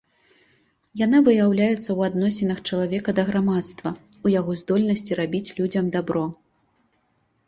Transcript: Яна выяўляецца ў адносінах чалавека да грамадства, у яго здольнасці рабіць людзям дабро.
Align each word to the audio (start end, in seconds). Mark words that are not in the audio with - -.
Яна 0.99 1.17
выяўляецца 1.25 1.83
ў 1.83 1.99
адносінах 2.11 2.61
чалавека 2.69 3.13
да 3.19 3.25
грамадства, 3.27 3.89
у 4.29 4.31
яго 4.39 4.55
здольнасці 4.63 5.19
рабіць 5.21 5.43
людзям 5.61 5.91
дабро. 5.97 6.25